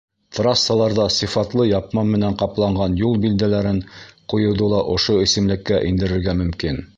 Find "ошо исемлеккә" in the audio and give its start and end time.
4.97-5.83